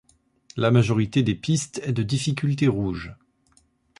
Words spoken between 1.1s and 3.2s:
des pistes est de difficulté rouge.